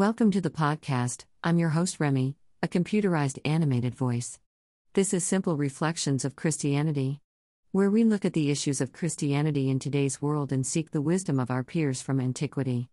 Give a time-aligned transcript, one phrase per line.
[0.00, 1.26] Welcome to the podcast.
[1.44, 4.38] I'm your host, Remy, a computerized animated voice.
[4.94, 7.20] This is Simple Reflections of Christianity,
[7.72, 11.38] where we look at the issues of Christianity in today's world and seek the wisdom
[11.38, 12.88] of our peers from antiquity.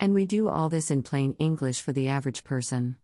[0.00, 2.96] And we do all this in plain English for the average person.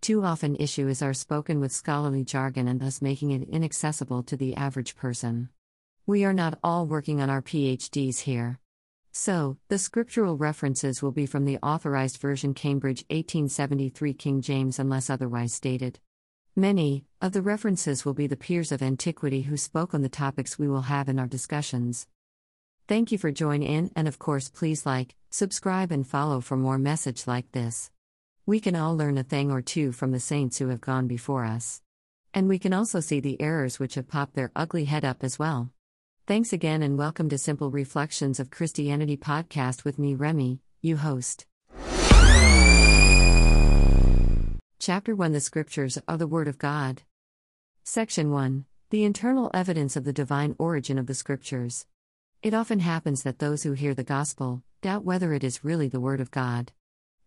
[0.00, 4.56] Too often, issues are spoken with scholarly jargon and thus making it inaccessible to the
[4.56, 5.50] average person.
[6.06, 8.58] We are not all working on our PhDs here.
[9.18, 15.08] So, the scriptural references will be from the Authorized Version Cambridge 1873 King James unless
[15.08, 15.98] otherwise stated.
[16.54, 20.58] Many of the references will be the peers of antiquity who spoke on the topics
[20.58, 22.06] we will have in our discussions.
[22.88, 26.78] Thank you for joining in, and of course, please like, subscribe, and follow for more
[26.78, 27.90] message like this.
[28.44, 31.46] We can all learn a thing or two from the saints who have gone before
[31.46, 31.80] us.
[32.34, 35.38] And we can also see the errors which have popped their ugly head up as
[35.38, 35.70] well.
[36.26, 41.46] Thanks again and welcome to Simple Reflections of Christianity podcast with me, Remy, you host.
[44.80, 47.02] Chapter 1 The Scriptures are the Word of God.
[47.84, 51.86] Section 1 The Internal Evidence of the Divine Origin of the Scriptures.
[52.42, 56.00] It often happens that those who hear the Gospel doubt whether it is really the
[56.00, 56.72] Word of God.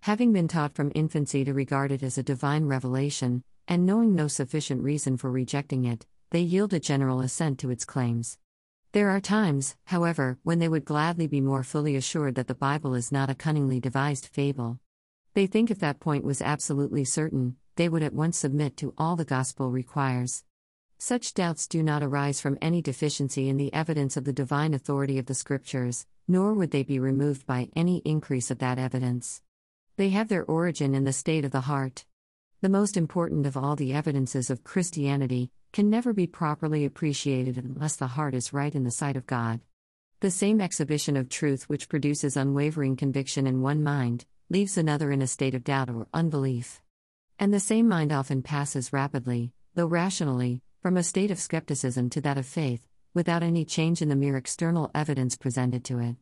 [0.02, 4.28] Having been taught from infancy to regard it as a divine revelation, and knowing no
[4.28, 8.38] sufficient reason for rejecting it, they yield a general assent to its claims.
[8.92, 12.96] There are times, however, when they would gladly be more fully assured that the Bible
[12.96, 14.80] is not a cunningly devised fable.
[15.36, 19.16] They think if that point was absolutely certain, they would at once submit to all
[19.16, 20.44] the Gospel requires.
[20.98, 25.20] Such doubts do not arise from any deficiency in the evidence of the divine authority
[25.20, 29.44] of the Scriptures, nor would they be removed by any increase of that evidence.
[29.98, 32.06] They have their origin in the state of the heart.
[32.62, 37.96] The most important of all the evidences of Christianity, can never be properly appreciated unless
[37.96, 39.60] the heart is right in the sight of God.
[40.22, 45.22] The same exhibition of truth which produces unwavering conviction in one mind, leaves another in
[45.22, 46.82] a state of doubt or unbelief.
[47.38, 52.22] And the same mind often passes rapidly, though rationally, from a state of skepticism to
[52.22, 56.16] that of faith, without any change in the mere external evidence presented to it.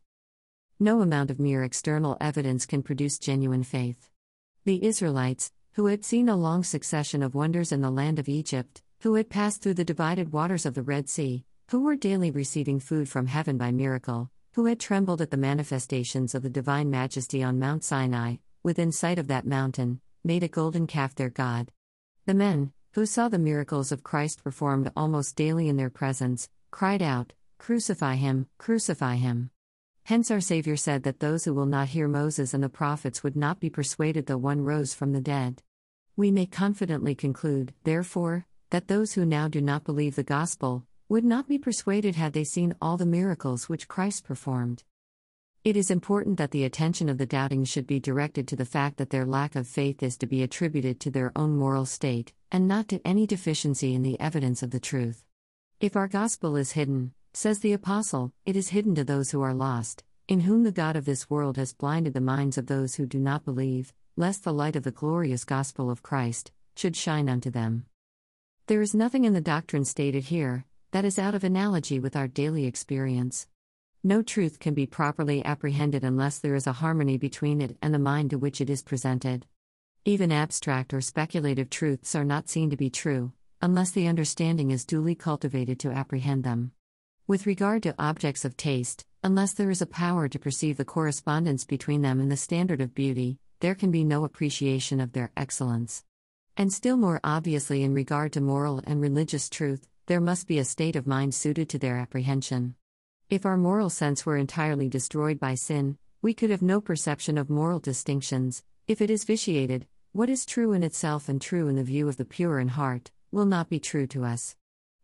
[0.78, 4.10] No amount of mere external evidence can produce genuine faith.
[4.64, 8.82] The Israelites, who had seen a long succession of wonders in the land of Egypt,
[9.00, 12.80] who had passed through the divided waters of the Red Sea, who were daily receiving
[12.80, 17.42] food from heaven by miracle, who had trembled at the manifestations of the divine majesty
[17.42, 21.70] on Mount Sinai, within sight of that mountain, made a golden calf their God.
[22.26, 27.00] The men, who saw the miracles of Christ performed almost daily in their presence, cried
[27.00, 29.50] out, Crucify him, crucify him.
[30.02, 33.36] Hence our Saviour said that those who will not hear Moses and the prophets would
[33.36, 35.62] not be persuaded though one rose from the dead.
[36.16, 41.24] We may confidently conclude, therefore, that those who now do not believe the gospel would
[41.24, 44.84] not be persuaded had they seen all the miracles which Christ performed.
[45.64, 48.98] It is important that the attention of the doubting should be directed to the fact
[48.98, 52.68] that their lack of faith is to be attributed to their own moral state, and
[52.68, 55.24] not to any deficiency in the evidence of the truth.
[55.80, 59.54] If our gospel is hidden, says the Apostle, it is hidden to those who are
[59.54, 63.06] lost, in whom the God of this world has blinded the minds of those who
[63.06, 67.50] do not believe, lest the light of the glorious gospel of Christ should shine unto
[67.50, 67.86] them.
[68.68, 72.28] There is nothing in the doctrine stated here that is out of analogy with our
[72.28, 73.48] daily experience.
[74.04, 77.98] No truth can be properly apprehended unless there is a harmony between it and the
[77.98, 79.46] mind to which it is presented.
[80.04, 84.84] Even abstract or speculative truths are not seen to be true, unless the understanding is
[84.84, 86.72] duly cultivated to apprehend them.
[87.26, 91.64] With regard to objects of taste, unless there is a power to perceive the correspondence
[91.64, 96.04] between them and the standard of beauty, there can be no appreciation of their excellence.
[96.58, 100.64] And still more obviously, in regard to moral and religious truth, there must be a
[100.64, 102.74] state of mind suited to their apprehension.
[103.30, 107.48] If our moral sense were entirely destroyed by sin, we could have no perception of
[107.48, 108.64] moral distinctions.
[108.88, 112.16] If it is vitiated, what is true in itself and true in the view of
[112.16, 114.56] the pure in heart, will not be true to us.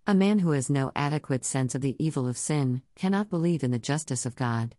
[0.09, 3.71] A man who has no adequate sense of the evil of sin cannot believe in
[3.71, 4.75] the justice of God.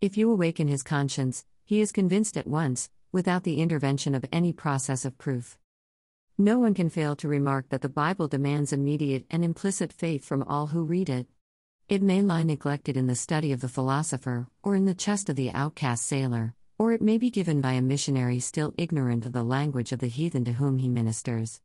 [0.00, 4.54] If you awaken his conscience, he is convinced at once, without the intervention of any
[4.54, 5.58] process of proof.
[6.38, 10.42] No one can fail to remark that the Bible demands immediate and implicit faith from
[10.42, 11.28] all who read it.
[11.88, 15.36] It may lie neglected in the study of the philosopher, or in the chest of
[15.36, 19.44] the outcast sailor, or it may be given by a missionary still ignorant of the
[19.44, 21.60] language of the heathen to whom he ministers.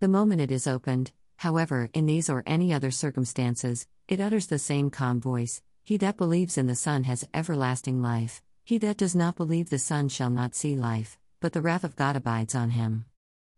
[0.00, 4.58] The moment it is opened, however, in these or any other circumstances, it utters the
[4.58, 9.16] same calm voice He that believes in the Son has everlasting life, he that does
[9.16, 12.70] not believe the Son shall not see life, but the wrath of God abides on
[12.70, 13.06] him.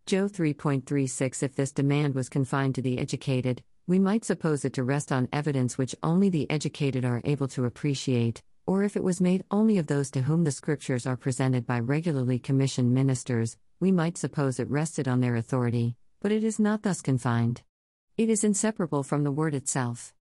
[0.04, 4.82] Joe 3.36 If this demand was confined to the educated, we might suppose it to
[4.82, 9.20] rest on evidence which only the educated are able to appreciate, or if it was
[9.20, 13.92] made only of those to whom the Scriptures are presented by regularly commissioned ministers, we
[13.92, 17.62] might suppose it rested on their authority, but it is not thus confined.
[18.16, 20.12] It is inseparable from the Word itself.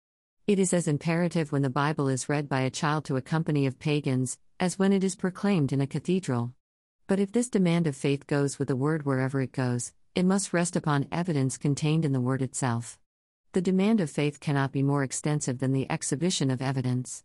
[0.46, 3.66] It is as imperative when the Bible is read by a child to a company
[3.66, 6.54] of pagans, as when it is proclaimed in a cathedral.
[7.08, 10.54] But if this demand of faith goes with the Word wherever it goes, it must
[10.54, 13.00] rest upon evidence contained in the Word itself.
[13.54, 17.24] The demand of faith cannot be more extensive than the exhibition of evidence.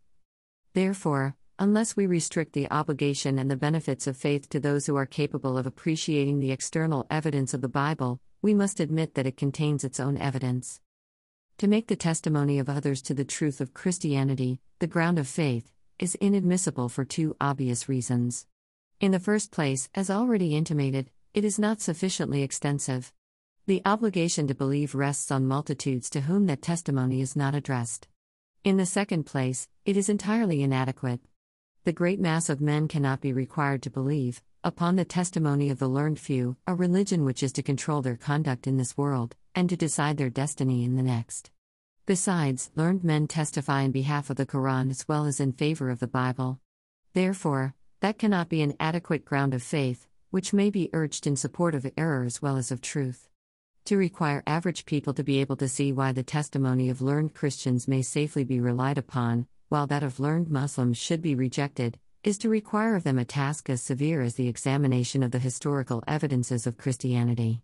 [0.75, 5.06] Therefore, unless we restrict the obligation and the benefits of faith to those who are
[5.06, 9.84] capable of appreciating the external evidence of the Bible, we must admit that it contains
[9.84, 10.81] its own evidence.
[11.58, 15.73] To make the testimony of others to the truth of Christianity, the ground of faith,
[15.99, 18.46] is inadmissible for two obvious reasons.
[18.99, 23.13] In the first place, as already intimated, it is not sufficiently extensive.
[23.67, 28.09] The obligation to believe rests on multitudes to whom that testimony is not addressed.
[28.65, 31.21] In the second place, it is entirely inadequate.
[31.85, 35.89] The great mass of men cannot be required to believe, upon the testimony of the
[35.89, 39.77] learned few, a religion which is to control their conduct in this world, and to
[39.77, 41.51] decide their destiny in the next.
[42.07, 46.01] Besides, learned men testify in behalf of the Quran as well as in favor of
[46.01, 46.61] the Bible.
[47.13, 51.75] Therefore, that cannot be an adequate ground of faith, which may be urged in support
[51.75, 53.29] of error as well as of truth
[53.87, 57.87] to require average people to be able to see why the testimony of learned Christians
[57.87, 62.49] may safely be relied upon, while that of learned Muslims should be rejected, is to
[62.49, 66.77] require of them a task as severe as the examination of the historical evidences of
[66.77, 67.63] Christianity.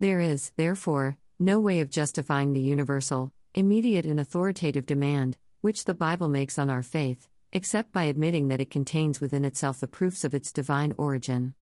[0.00, 5.94] There is, therefore, no way of justifying the universal, immediate, and authoritative demand, which the
[5.94, 10.24] Bible makes on our faith, except by admitting that it contains within itself the proofs
[10.24, 11.54] of its divine origin.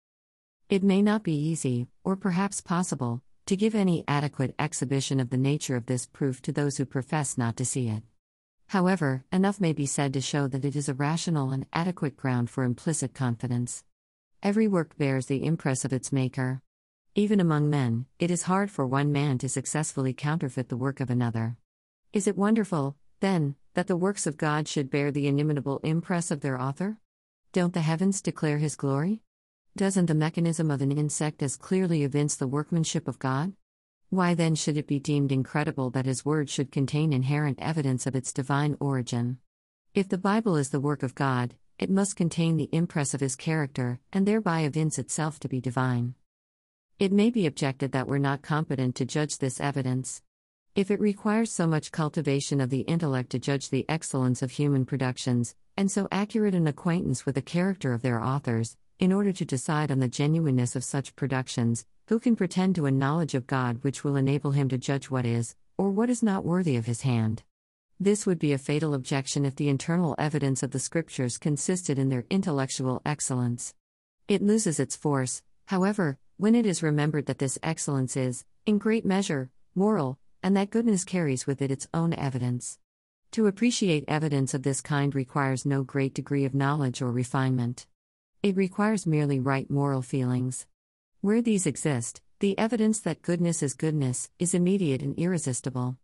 [0.68, 5.36] It may not be easy, or perhaps possible, to give any adequate exhibition of the
[5.36, 8.02] nature of this proof to those who profess not to see it.
[8.68, 12.50] However, enough may be said to show that it is a rational and adequate ground
[12.50, 13.84] for implicit confidence.
[14.42, 16.62] Every work bears the impress of its maker.
[17.14, 21.10] Even among men, it is hard for one man to successfully counterfeit the work of
[21.10, 21.56] another.
[22.12, 26.40] Is it wonderful, then, that the works of God should bear the inimitable impress of
[26.40, 26.96] their author?
[27.52, 29.20] Don't the heavens declare his glory?
[29.76, 33.52] Doesn't the mechanism of an insect as clearly evince the workmanship of God?
[34.08, 38.16] Why then should it be deemed incredible that His Word should contain inherent evidence of
[38.16, 39.40] its divine origin?
[39.92, 43.36] If the Bible is the work of God, it must contain the impress of His
[43.36, 46.14] character, and thereby evince itself to be divine.
[46.98, 50.22] It may be objected that we're not competent to judge this evidence.
[50.76, 54.84] If it requires so much cultivation of the intellect to judge the excellence of human
[54.84, 59.44] productions, and so accurate an acquaintance with the character of their authors, in order to
[59.46, 63.78] decide on the genuineness of such productions, who can pretend to a knowledge of God
[63.80, 67.00] which will enable him to judge what is, or what is not worthy of his
[67.00, 67.42] hand?
[67.98, 72.10] This would be a fatal objection if the internal evidence of the Scriptures consisted in
[72.10, 73.72] their intellectual excellence.
[74.28, 79.06] It loses its force, however, when it is remembered that this excellence is, in great
[79.06, 82.78] measure, moral, and that goodness carries with it its own evidence.
[83.32, 87.88] To appreciate evidence of this kind requires no great degree of knowledge or refinement.
[88.44, 90.64] It requires merely right moral feelings.
[91.20, 95.96] Where these exist, the evidence that goodness is goodness is immediate and irresistible.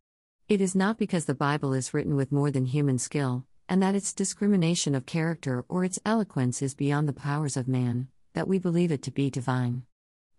[0.48, 3.94] It is not because the Bible is written with more than human skill, and that
[3.94, 8.58] its discrimination of character or its eloquence is beyond the powers of man, that we
[8.58, 9.84] believe it to be divine.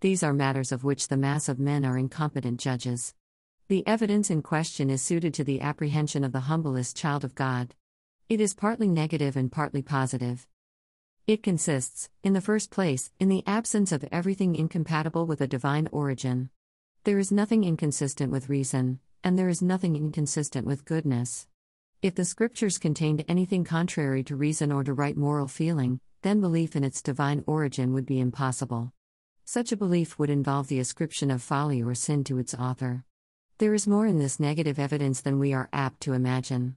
[0.01, 3.13] These are matters of which the mass of men are incompetent judges.
[3.69, 7.73] The evidence in question is suited to the apprehension of the humblest child of God.
[8.27, 10.45] It is partly negative and partly positive.
[11.27, 15.87] It consists, in the first place, in the absence of everything incompatible with a divine
[15.93, 16.49] origin.
[17.05, 21.47] There is nothing inconsistent with reason, and there is nothing inconsistent with goodness.
[22.01, 26.75] If the scriptures contained anything contrary to reason or to right moral feeling, then belief
[26.75, 28.91] in its divine origin would be impossible.
[29.45, 33.05] Such a belief would involve the ascription of folly or sin to its author.
[33.59, 36.75] There is more in this negative evidence than we are apt to imagine.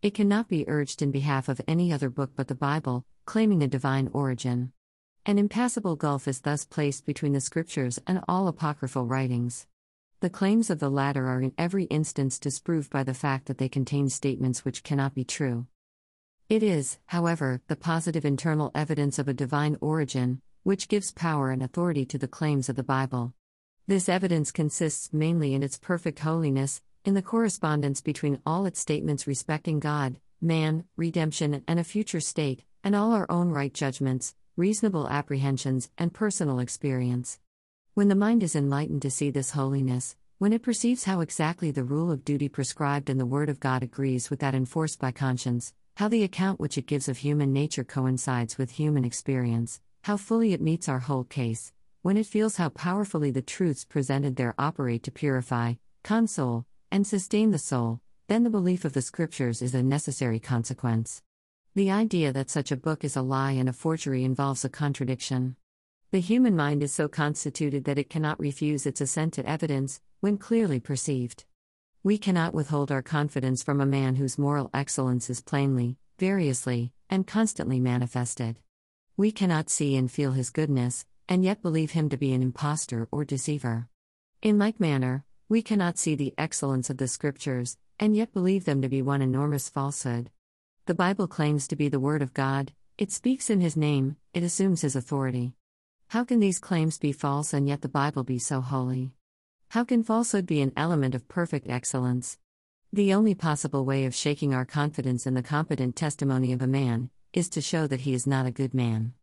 [0.00, 3.68] It cannot be urged in behalf of any other book but the Bible, claiming a
[3.68, 4.72] divine origin.
[5.26, 9.66] An impassable gulf is thus placed between the scriptures and all apocryphal writings.
[10.20, 13.68] The claims of the latter are in every instance disproved by the fact that they
[13.68, 15.66] contain statements which cannot be true.
[16.48, 21.62] It is, however, the positive internal evidence of a divine origin, which gives power and
[21.62, 23.34] authority to the claims of the Bible.
[23.86, 29.26] This evidence consists mainly in its perfect holiness, in the correspondence between all its statements
[29.26, 35.06] respecting God, man, redemption, and a future state, and all our own right judgments, reasonable
[35.06, 37.40] apprehensions, and personal experience.
[37.92, 41.84] When the mind is enlightened to see this holiness, when it perceives how exactly the
[41.84, 45.74] rule of duty prescribed in the Word of God agrees with that enforced by conscience,
[45.96, 50.54] how the account which it gives of human nature coincides with human experience, how fully
[50.54, 51.74] it meets our whole case,
[52.04, 57.50] when it feels how powerfully the truths presented there operate to purify, console, and sustain
[57.50, 61.22] the soul, then the belief of the Scriptures is a necessary consequence.
[61.74, 65.56] The idea that such a book is a lie and a forgery involves a contradiction.
[66.10, 70.36] The human mind is so constituted that it cannot refuse its assent to evidence, when
[70.36, 71.46] clearly perceived.
[72.02, 77.26] We cannot withhold our confidence from a man whose moral excellence is plainly, variously, and
[77.26, 78.56] constantly manifested.
[79.16, 83.08] We cannot see and feel his goodness, and yet believe him to be an impostor
[83.10, 83.88] or deceiver.
[84.42, 88.82] In like manner, we cannot see the excellence of the Scriptures, and yet believe them
[88.82, 90.30] to be one enormous falsehood.
[90.86, 94.42] The Bible claims to be the Word of God, it speaks in His name, it
[94.42, 95.54] assumes His authority.
[96.08, 99.12] How can these claims be false and yet the Bible be so holy?
[99.68, 102.38] How can falsehood be an element of perfect excellence?
[102.92, 107.10] The only possible way of shaking our confidence in the competent testimony of a man
[107.32, 109.14] is to show that he is not a good man.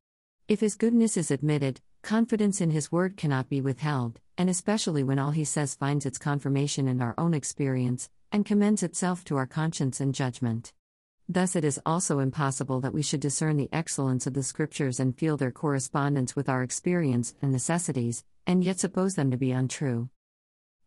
[0.50, 5.20] If his goodness is admitted, confidence in his word cannot be withheld, and especially when
[5.20, 9.48] all he says finds its confirmation in our own experience, and commends itself to our
[9.48, 10.74] conscience and judgment.
[11.30, 15.18] Thus, it is also impossible that we should discern the excellence of the Scriptures and
[15.18, 20.10] feel their correspondence with our experience and necessities, and yet suppose them to be untrue.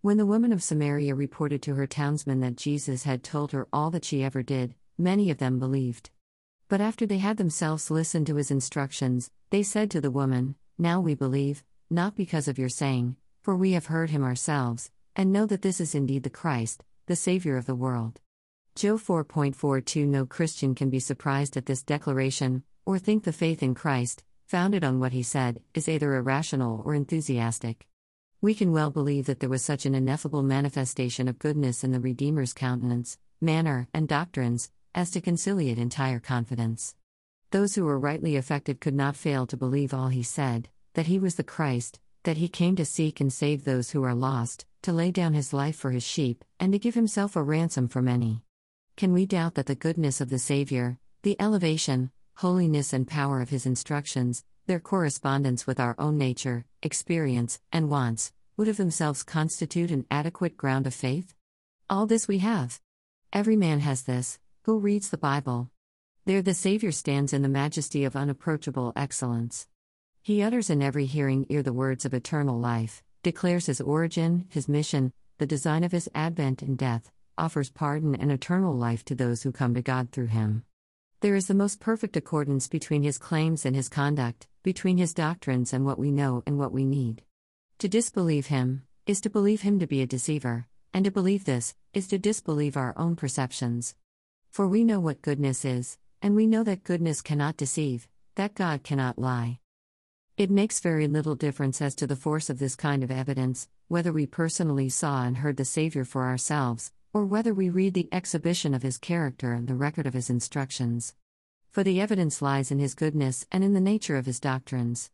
[0.03, 3.91] When the woman of Samaria reported to her townsmen that Jesus had told her all
[3.93, 6.11] that she ever did, many of them believed.
[6.69, 11.01] But after they had themselves listened to his instructions, they said to the woman, Now
[11.01, 15.47] we believe, not because of your saying, for we have heard him ourselves, and know
[15.47, 18.21] that this is indeed the Christ, the Savior of the world.
[18.75, 23.77] Joe 4.42 No Christian can be surprised at this declaration, or think the faith in
[23.77, 27.87] Christ, founded on what he said, is either irrational or enthusiastic.
[28.41, 32.01] We can well believe that there was such an ineffable manifestation of goodness in the
[32.01, 36.97] Redeemer's countenance, manner, and doctrines, as to conciliate entire confidence.
[37.55, 41.21] Those who were rightly affected could not fail to believe all he said that he
[41.21, 44.93] was the Christ, that he came to seek and save those who are lost, to
[44.93, 48.43] lay down his life for his sheep, and to give himself a ransom for many.
[48.97, 53.51] Can we doubt that the goodness of the Savior, the elevation, holiness, and power of
[53.51, 59.93] his instructions, their correspondence with our own nature, experience, and wants, would of themselves constitute
[59.93, 61.35] an adequate ground of faith?
[61.89, 62.81] All this we have.
[63.33, 65.71] Every man has this, who reads the Bible.
[66.27, 69.69] There the Savior stands in the majesty of unapproachable excellence.
[70.23, 74.67] He utters in every hearing ear the words of eternal life declares his origin, his
[74.67, 79.43] mission, the design of his advent and death, offers pardon and eternal life to those
[79.43, 80.65] who come to God through him.
[81.21, 85.75] There is the most perfect accordance between his claims and his conduct, between his doctrines
[85.75, 87.23] and what we know and what we need.
[87.81, 91.75] To disbelieve him is to believe him to be a deceiver, and to believe this
[91.93, 93.95] is to disbelieve our own perceptions.
[94.51, 98.83] For we know what goodness is, and we know that goodness cannot deceive, that God
[98.83, 99.59] cannot lie.
[100.39, 104.11] It makes very little difference as to the force of this kind of evidence, whether
[104.11, 108.73] we personally saw and heard the Savior for ourselves, or whether we read the exhibition
[108.73, 111.15] of his character and the record of his instructions.
[111.71, 115.11] For the evidence lies in his goodness and in the nature of his doctrines.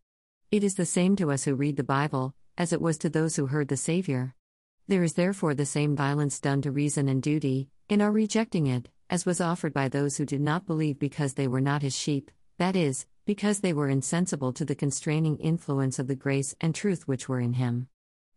[0.53, 3.35] It is the same to us who read the Bible, as it was to those
[3.35, 4.37] who heard the Savior.
[4.87, 8.89] There is therefore the same violence done to reason and duty, in our rejecting it,
[9.11, 12.31] as was offered by those who did not believe because they were not his sheep,
[12.59, 17.09] that is, because they were insensible to the constraining influence of the grace and truth
[17.09, 17.89] which were in him.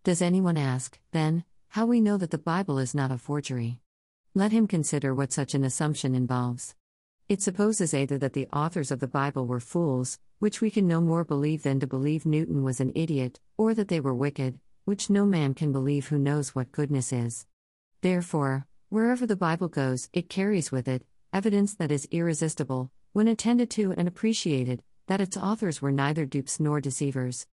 [0.04, 3.80] Does anyone ask, then, how we know that the Bible is not a forgery?
[4.34, 6.76] Let him consider what such an assumption involves.
[7.30, 11.00] It supposes either that the authors of the Bible were fools, which we can no
[11.00, 15.10] more believe than to believe Newton was an idiot, or that they were wicked, which
[15.10, 17.46] no man can believe who knows what goodness is.
[18.02, 23.68] Therefore, wherever the Bible goes, it carries with it evidence that is irresistible, when attended
[23.68, 27.48] to and appreciated, that its authors were neither dupes nor deceivers.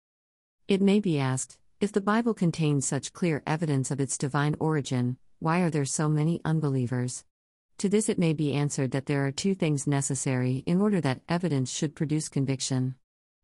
[0.67, 5.17] It may be asked if the Bible contains such clear evidence of its divine origin,
[5.37, 7.23] why are there so many unbelievers?
[7.77, 11.21] To this it may be answered that there are two things necessary in order that
[11.29, 12.95] evidence should produce conviction.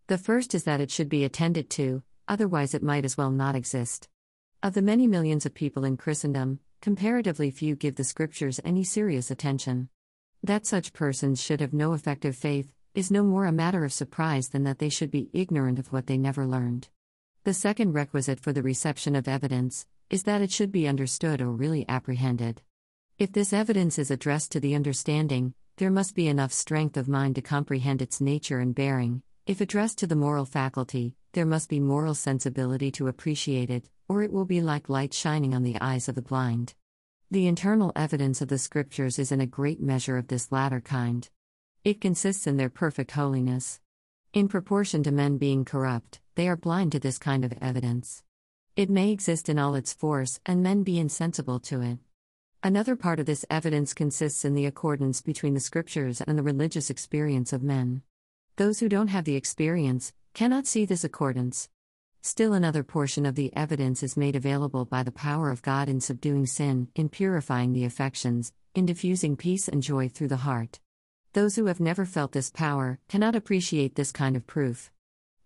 [0.07, 3.55] The first is that it should be attended to, otherwise, it might as well not
[3.55, 4.09] exist.
[4.63, 9.31] Of the many millions of people in Christendom, comparatively few give the Scriptures any serious
[9.31, 9.87] attention.
[10.43, 14.49] That such persons should have no effective faith is no more a matter of surprise
[14.49, 16.89] than that they should be ignorant of what they never learned.
[17.45, 21.53] The second requisite for the reception of evidence is that it should be understood or
[21.53, 22.61] really apprehended.
[23.17, 27.35] If this evidence is addressed to the understanding, there must be enough strength of mind
[27.35, 29.21] to comprehend its nature and bearing.
[29.45, 34.23] If addressed to the moral faculty, there must be moral sensibility to appreciate it, or
[34.23, 36.75] it will be like light shining on the eyes of the blind.
[37.29, 41.29] The internal evidence of the Scriptures is in a great measure of this latter kind.
[41.83, 43.81] It consists in their perfect holiness.
[44.31, 48.23] In proportion to men being corrupt, they are blind to this kind of evidence.
[48.77, 51.97] It may exist in all its force, and men be insensible to it.
[52.63, 56.89] Another part of this evidence consists in the accordance between the Scriptures and the religious
[56.89, 58.03] experience of men.
[58.55, 61.69] Those who don't have the experience cannot see this accordance.
[62.21, 65.99] Still, another portion of the evidence is made available by the power of God in
[65.99, 70.79] subduing sin, in purifying the affections, in diffusing peace and joy through the heart.
[71.33, 74.91] Those who have never felt this power cannot appreciate this kind of proof.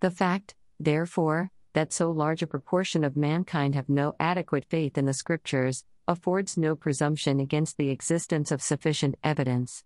[0.01, 5.05] The fact, therefore, that so large a proportion of mankind have no adequate faith in
[5.05, 9.85] the Scriptures affords no presumption against the existence of sufficient evidence.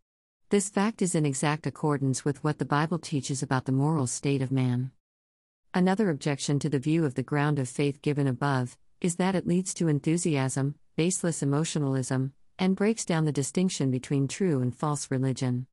[0.51, 4.41] This fact is in exact accordance with what the Bible teaches about the moral state
[4.41, 4.91] of man.
[5.73, 9.47] Another objection to the view of the ground of faith given above is that it
[9.47, 15.67] leads to enthusiasm, baseless emotionalism, and breaks down the distinction between true and false religion.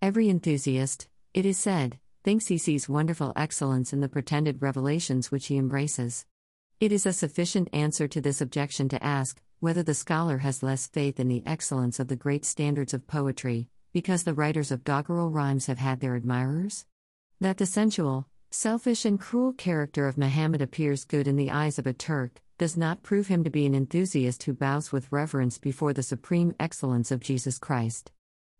[0.00, 5.48] Every enthusiast, it is said, thinks he sees wonderful excellence in the pretended revelations which
[5.48, 6.24] he embraces.
[6.78, 10.86] It is a sufficient answer to this objection to ask whether the scholar has less
[10.86, 15.30] faith in the excellence of the great standards of poetry, because the writers of doggerel
[15.30, 16.86] rhymes have had their admirers?
[17.40, 21.86] That the sensual, selfish, and cruel character of Muhammad appears good in the eyes of
[21.86, 25.94] a Turk does not prove him to be an enthusiast who bows with reverence before
[25.94, 28.12] the supreme excellence of Jesus Christ.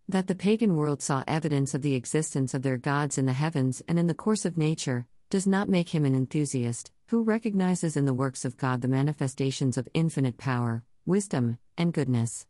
[0.09, 3.83] That the pagan world saw evidence of the existence of their gods in the heavens
[3.87, 8.05] and in the course of nature, does not make him an enthusiast, who recognizes in
[8.05, 12.47] the works of God the manifestations of infinite power, wisdom, and goodness.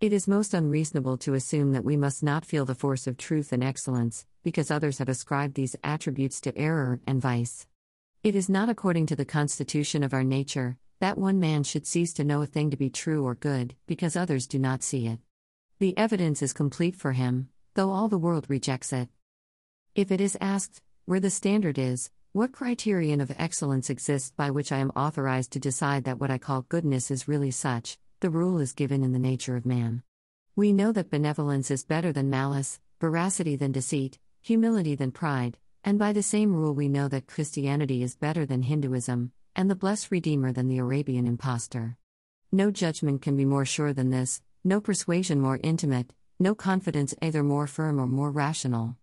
[0.00, 3.52] It is most unreasonable to assume that we must not feel the force of truth
[3.52, 7.66] and excellence, because others have ascribed these attributes to error and vice.
[8.22, 12.12] It is not according to the constitution of our nature that one man should cease
[12.12, 15.18] to know a thing to be true or good, because others do not see it.
[15.80, 19.08] The evidence is complete for him, though all the world rejects it.
[19.96, 24.70] If it is asked, where the standard is, what criterion of excellence exists by which
[24.70, 28.58] I am authorized to decide that what I call goodness is really such, the rule
[28.58, 30.02] is given in the nature of man.
[30.56, 36.00] We know that benevolence is better than malice, veracity than deceit, humility than pride, and
[36.00, 40.10] by the same rule we know that Christianity is better than Hinduism, and the blessed
[40.10, 41.96] Redeemer than the Arabian impostor.
[42.50, 47.44] No judgment can be more sure than this, no persuasion more intimate, no confidence either
[47.44, 48.96] more firm or more rational.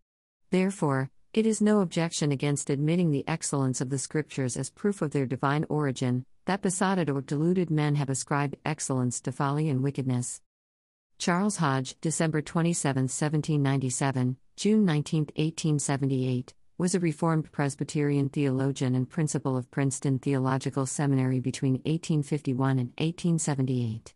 [0.51, 5.12] Therefore, it is no objection against admitting the excellence of the Scriptures as proof of
[5.12, 10.42] their divine origin, that besotted or deluded men have ascribed excellence to folly and wickedness.
[11.18, 19.56] Charles Hodge, December 27, 1797, June 19, 1878, was a Reformed Presbyterian theologian and principal
[19.56, 24.14] of Princeton Theological Seminary between 1851 and 1878.